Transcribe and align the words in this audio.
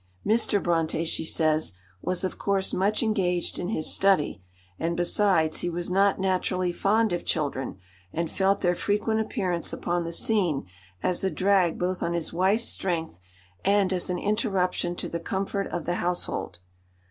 "Mr. 0.25 0.59
Brontë," 0.59 1.05
she 1.05 1.23
says, 1.23 1.75
"was, 2.01 2.23
of 2.23 2.39
course, 2.39 2.73
much 2.73 3.03
engaged 3.03 3.59
in 3.59 3.67
his 3.69 3.93
study, 3.93 4.41
and 4.79 4.97
besides, 4.97 5.57
he 5.59 5.69
was 5.69 5.91
not 5.91 6.17
naturally 6.17 6.71
fond 6.71 7.13
of 7.13 7.23
children, 7.23 7.77
and 8.11 8.31
felt 8.31 8.61
their 8.61 8.73
frequent 8.73 9.19
appearance 9.21 9.71
upon 9.71 10.03
the 10.03 10.11
scene 10.11 10.65
as 11.03 11.23
a 11.23 11.29
drag 11.29 11.77
both 11.77 12.01
on 12.01 12.13
his 12.13 12.33
wife's 12.33 12.67
strength 12.67 13.19
and 13.63 13.93
as 13.93 14.09
an 14.09 14.17
interruption 14.17 14.95
to 14.95 15.07
the 15.07 15.19
comfort 15.19 15.67
of 15.67 15.85
the 15.85 15.93
household." 16.01 16.61